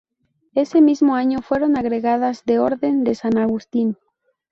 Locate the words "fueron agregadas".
1.43-2.43